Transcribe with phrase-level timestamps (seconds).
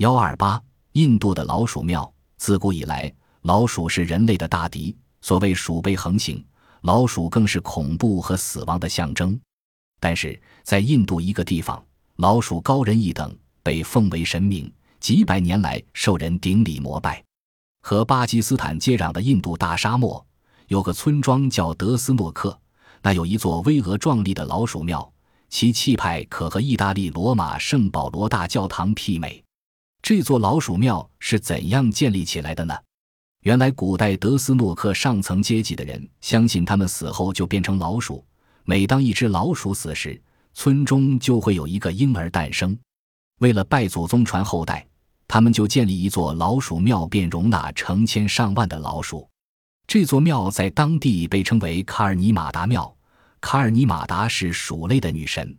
[0.00, 0.58] 幺二八，
[0.92, 2.10] 印度的老鼠庙。
[2.38, 3.12] 自古以来，
[3.42, 4.96] 老鼠是人类的大敌。
[5.20, 6.42] 所谓鼠辈横行，
[6.80, 9.38] 老鼠更是恐怖和死亡的象征。
[10.00, 11.84] 但是在印度一个地方，
[12.16, 17.22] 老鼠高人一等，被奉为神明，几百年来受人顶礼膜拜。
[17.82, 20.26] 和巴基斯坦接壤的印度大沙漠，
[20.68, 22.58] 有个村庄叫德斯诺克，
[23.02, 25.12] 那有一座巍峨壮丽的老鼠庙，
[25.50, 29.44] 其气派可和意大利罗马圣保罗大教堂媲美。
[30.10, 32.74] 这座老鼠庙是怎样建立起来的呢？
[33.42, 38.26] 原来，古代德斯诺克上层阶级的人相信，他们死后就变成老鼠。
[38.64, 40.20] 每当一只老鼠死时，
[40.52, 42.76] 村中就会有一个婴儿诞生。
[43.38, 44.84] 为了拜祖宗、传后代，
[45.28, 49.30] 他们就建立一座老鼠庙，便容纳成千上万的老鼠。
[49.86, 52.92] 这座庙在当地被称为卡尔尼马达庙。
[53.40, 55.56] 卡尔尼马达是鼠类的女神。